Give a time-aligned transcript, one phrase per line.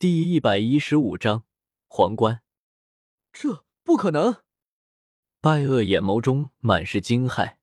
[0.00, 1.44] 第一百一十五章
[1.86, 2.40] 皇冠。
[3.34, 4.38] 这不可能！
[5.42, 7.56] 拜厄眼眸中满是惊骇。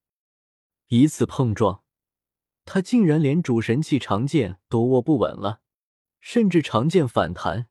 [0.89, 1.81] 一次碰撞，
[2.63, 5.61] 他竟然连主神器长剑都握不稳了，
[6.19, 7.69] 甚至长剑反弹，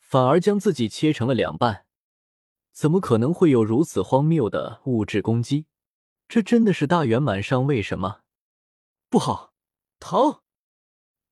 [0.00, 1.86] 反而将自己切成了两半。
[2.72, 5.66] 怎么可能会有如此荒谬的物质攻击？
[6.26, 8.22] 这真的是大圆满上位什么？
[9.08, 9.52] 不好，
[10.00, 10.42] 逃！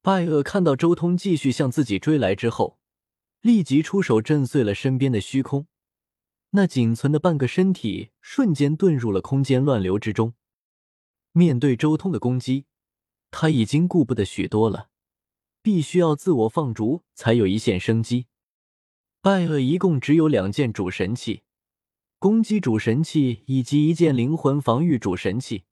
[0.03, 2.76] 拜厄看到周通继续向自己追来之后，
[3.47, 5.69] 立即出手震碎了身边的虚空，
[6.51, 10.35] 那仅存的半个身体瞬间遁入了空间乱流之中。
[11.31, 12.67] 面对周通的攻击，
[13.31, 14.89] 他已经顾不得许多了，
[15.63, 18.27] 必须要自我放逐才有一线生机。
[19.23, 21.45] 拜厄一共只有两件主神器，
[22.19, 25.63] 攻击主神器以及一件灵魂防御主神器，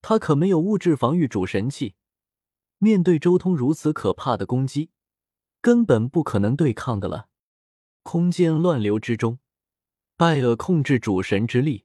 [0.00, 1.96] 他可没有物质防御主神器。
[2.78, 4.90] 面对周通如此可怕的攻击，
[5.62, 7.28] 根本不可能对抗的了。
[8.02, 9.38] 空间乱流之中，
[10.16, 11.84] 拜厄控制主神之力，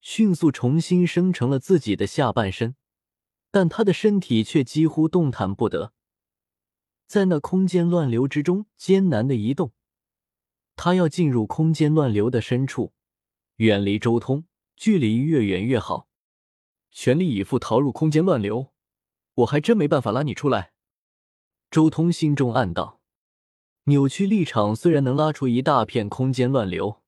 [0.00, 2.74] 迅速重新生成了自己的下半身，
[3.52, 5.92] 但他的身体却几乎动弹不得，
[7.06, 9.72] 在那空间乱流之中艰难的移动。
[10.74, 12.92] 他要进入空间乱流的深处，
[13.56, 16.08] 远离周通，距离越远越好，
[16.90, 18.72] 全力以赴逃入空间乱流。
[19.34, 20.72] 我还真没办法拉你出来。
[21.70, 22.98] 周通心中暗道：
[23.84, 27.02] 扭曲立场虽然能拉出一大片空间乱流，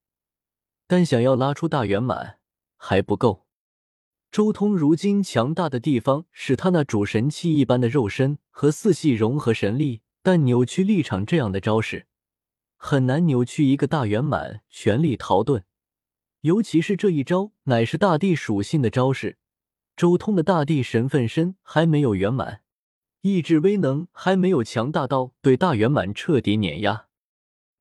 [0.87, 2.41] 但想要拉出大圆满
[2.77, 3.47] 还不够。
[4.31, 12.07] 周通如今强大的地方是他那主神器一般的肉身和四系融合神力，但扭曲立场这样的招式
[12.77, 15.63] 很难扭曲一个大圆满全力逃遁，
[16.43, 19.39] 尤其是这一招乃是大地属性的招式。
[19.97, 22.61] 周通的大地神分身还没有圆满，
[23.23, 27.09] 意志威能还没有强大到对大圆满彻底碾压。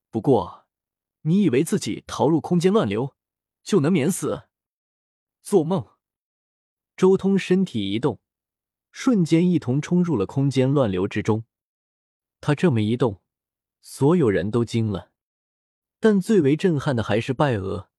[0.09, 0.66] 不过，
[1.22, 3.16] 你以为自己逃入空间乱流
[3.64, 4.44] 就能免死？
[5.42, 5.88] 做梦！
[6.98, 8.20] 周通身体一动，
[8.92, 11.45] 瞬间一同冲入了空间乱流之中。
[12.42, 13.21] 他这么一动，
[13.82, 15.11] 所有人都惊了。
[16.02, 17.89] 但最为震撼的还是拜厄，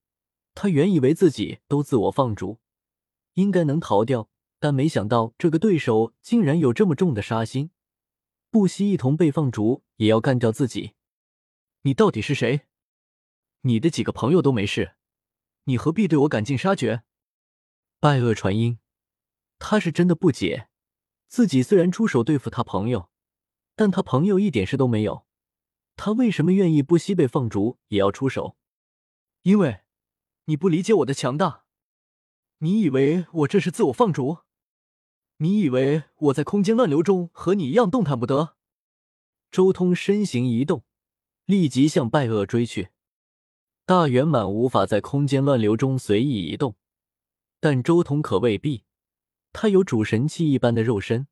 [0.54, 2.58] 他原以为自己都自我放逐。
[3.34, 4.28] 应该能逃掉，
[4.60, 7.70] 但没想到这个对手竟然有这么重的杀心，
[8.50, 10.92] 不惜一同被放逐也要干掉自己。
[11.82, 12.68] 你到底是谁？
[13.62, 14.96] 你的几个朋友都没事，
[15.64, 17.02] 你何必对我赶尽杀绝？
[17.98, 18.78] 拜厄传音，
[19.58, 20.68] 他是真的不解，
[21.26, 23.10] 自己虽然出手对付他朋友，
[23.74, 25.26] 但他朋友一点事都没有，
[25.96, 28.56] 他为什么愿意不惜被放逐也要出手？
[29.42, 29.84] 因为，
[30.44, 31.64] 你不理解我的强大。
[32.58, 34.40] 你以为我这是自我放逐？
[35.42, 38.56] 你以为我在空间乱流中和你一样动弹不得？
[39.50, 40.84] 周通身形一动，
[41.46, 42.90] 立即向拜厄追去。
[43.86, 46.76] 大圆满无法在空间乱流中随意移动，
[47.58, 48.84] 但周通可未必。
[49.50, 51.26] 他有主神器一般的肉身，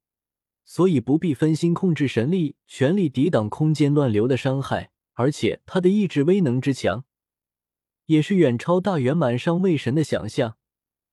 [0.65, 4.91] 所以不必分心控制神力，全力抵挡空间乱流的伤害。
[5.13, 7.05] 而且他的意志威能之强，
[8.07, 10.57] 也是远超大圆满上位神的想象。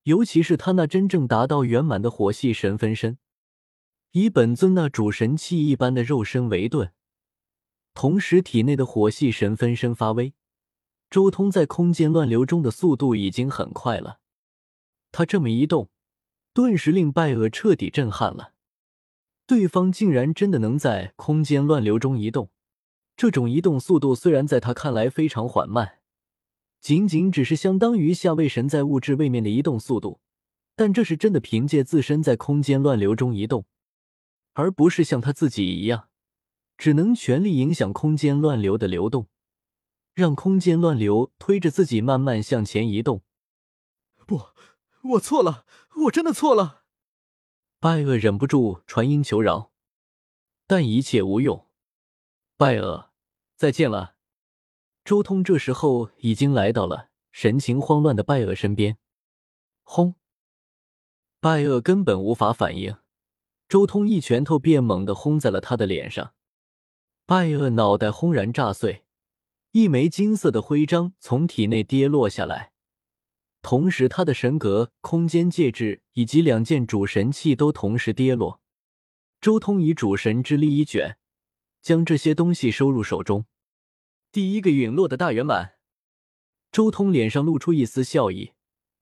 [0.06, 3.18] 尤其是他那真正达到圆满的火系神分身，
[4.12, 6.92] 以本尊那主神器一般的肉身为盾，
[7.96, 10.36] 同时体内的火系神分身发威，
[11.10, 14.20] 周通在空间乱流中的速度已经很快了。
[15.12, 15.90] 他这么一动，
[16.54, 18.54] 顿时令拜厄彻底震撼了。
[19.48, 22.52] 对方竟然真的能在空间乱流中移动，
[23.18, 26.00] 这种移动速度虽然在他看来非常缓慢。
[26.86, 30.20] 仅仅只是相当于下位神在物质位面的移动速度，
[30.76, 33.66] 但这是真的凭借自身在空间乱流中移动，
[34.54, 36.10] 而不是像他自己一样，
[36.78, 39.28] 只能全力影响空间乱流的流动，
[40.14, 43.24] 让空间乱流推着自己慢慢向前移动。
[44.28, 44.50] 不，
[45.02, 45.66] 我错了，
[46.04, 46.84] 我真的错了。
[47.80, 49.72] 拜厄忍不住传音求饶，
[50.68, 51.66] 但一切无用。
[52.58, 53.10] 拜厄，
[53.56, 54.15] 再见了。
[55.06, 58.98] 周通这时候已经来到了神情慌乱的拜厄身边，
[59.84, 60.16] 轰！
[61.40, 62.98] 拜厄根本无法反应，
[63.70, 66.34] 周通一拳头便猛地轰在了他的脸上，
[67.28, 69.06] 拜厄脑袋轰然炸碎，
[69.74, 72.72] 一枚金色的徽章从体内跌落下来，
[73.62, 78.60] 同时他的神格、空间戒指以及两件主神器都同时跌落。
[79.40, 81.20] 周通以主神之力一卷，
[81.84, 83.46] 将这些东西收入手中。
[84.36, 85.76] 第一个陨落的大圆满，
[86.70, 88.52] 周通脸上露出一丝笑意。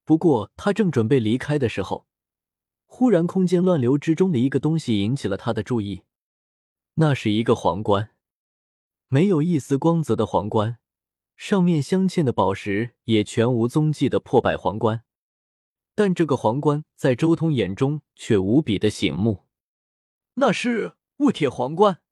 [0.03, 2.05] 不过，他正准备离开的时候，
[2.85, 6.03] 忽然空间乱流之中的一个东西引起了他的注意。
[6.97, 8.11] 那是一个皇冠。
[9.07, 10.77] 没有一丝光泽的皇冠，
[11.35, 15.03] 上面镶嵌的宝石也全无踪迹的破败皇冠。
[15.95, 19.47] 但这个皇冠在周通眼中却无比的醒目，
[20.35, 22.03] 那是雾铁皇冠。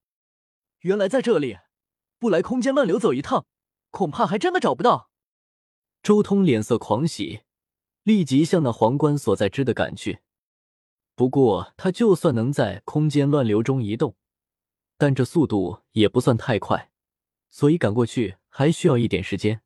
[0.80, 1.60] 原来在这里，
[2.22, 3.48] 不来空间乱流走一趟，
[3.90, 5.10] 恐怕还真的找不到。
[6.04, 7.42] 周通脸色狂喜，
[8.04, 10.20] 立即向那皇冠所在之的赶去。
[11.16, 14.16] 不过他就算能在空间乱流中移动，
[15.00, 16.92] 但这速度也不算太快，
[17.50, 19.64] 所以赶过去还需要一点时间。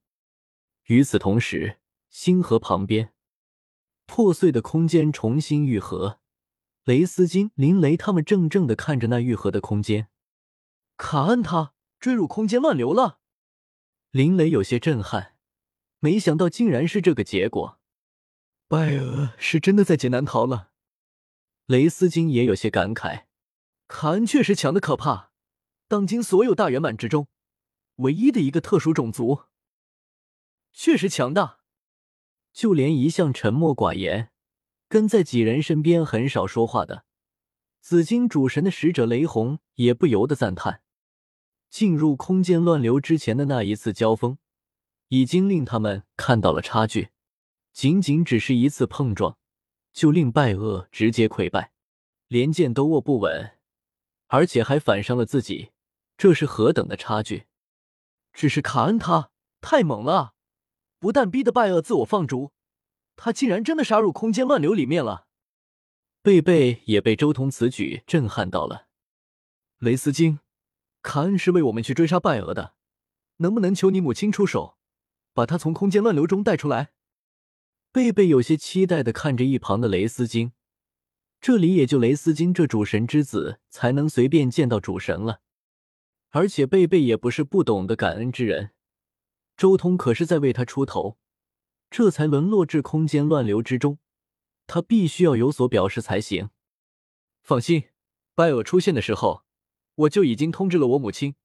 [0.85, 1.79] 与此同时，
[2.09, 3.11] 星河旁边。
[4.05, 6.21] 破碎的空间重新愈合，
[6.85, 10.07] 雷斯金、林雷他们怔怔的看着那愈合的空间。
[10.95, 11.73] 卡恩他
[12.05, 13.19] 坠入空间乱流了。
[14.11, 15.37] 林雷有些震撼，
[15.97, 17.79] 没想到竟然是这个结果。
[18.67, 20.69] 拜厄是真的在劫难逃了。
[21.65, 23.23] 雷斯金也有些感慨，
[23.87, 25.31] 卡恩确实强的可怕，
[25.87, 27.27] 当今所有大圆满之中，
[27.95, 29.45] 唯一的一个特殊种族，
[30.71, 31.57] 确实强大。
[32.53, 34.29] 就连一向沉默寡言、
[34.87, 37.03] 跟在几人身边很少说话的
[37.81, 40.83] 紫金主神的使者雷洪也不由得赞叹：
[41.75, 44.37] 进入空间乱流之前的那一次交锋，
[45.09, 47.09] 已经令他们看到了差距。
[47.73, 49.37] 仅仅只是一次碰撞，
[49.91, 51.73] 就令拜厄直接溃败，
[52.29, 53.57] 连剑都握不稳，
[54.27, 55.71] 而且还反伤了自己，
[56.15, 57.43] 这是何等的差距！
[58.31, 60.33] 只是卡恩他太猛了。
[60.99, 62.53] 不但逼得拜厄自我放逐，
[63.17, 65.27] 他竟然真的杀入空间乱流里面了。
[66.21, 68.87] 贝贝也被周通此举震撼到了。
[69.79, 70.39] 雷斯金，
[71.05, 72.73] 卡恩是为我们去追杀拜厄的，
[73.37, 74.77] 能不能求你母亲出手，
[75.33, 76.91] 把他从空间乱流中带出来？
[77.91, 80.51] 贝贝有些期待的看着一旁的雷斯金，
[81.39, 85.41] 这里也就雷斯金这主神之子才能随便见到主神了，
[86.31, 88.71] 而且贝贝也不是不懂得感恩之人。
[89.55, 91.19] 周通可是在为他出头，
[91.89, 93.99] 这才沦落至空间乱流之中，
[94.65, 96.49] 他必须要有所表示才行。
[97.43, 97.89] 放心，
[98.33, 99.44] 拜尔出现的时候，
[99.95, 101.35] 我就已经通知了我母亲，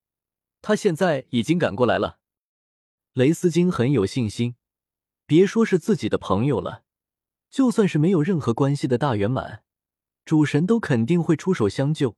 [0.61, 2.19] 她现在已经赶过来了。
[3.12, 4.56] 雷斯金很有信心，
[5.26, 6.85] 别说是自己的朋友了，
[7.49, 9.64] 就算是没有任何关系的大圆满
[10.25, 12.17] 主神，都肯定会出手相救。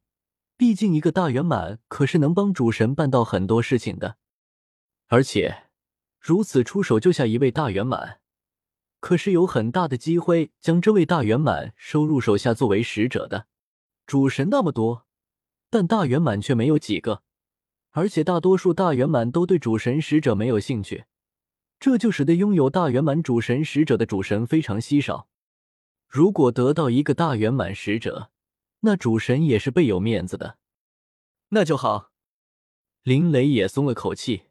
[0.57, 4.17] 毕竟一个大圆满可是能帮主神办到很多事情的，
[5.09, 5.69] 而且。
[6.25, 8.21] 如此出手救下一位大圆满，
[9.01, 13.49] 可是有很大的机会将这位大圆满收入手下作为使者的。
[14.07, 15.09] 主神那么多，
[15.73, 17.23] 但大圆满却没有几个，
[17.93, 21.07] 而且大多数大圆满都对主神使者没有兴趣，
[21.81, 25.29] 这就使得拥有大圆满主神使者的主神非常稀少。
[26.07, 28.31] 如果得到一个大圆满使者，
[28.81, 30.59] 那主神也是倍有面子的。
[31.49, 32.11] 那就好，
[33.03, 34.43] 林雷也松了口气。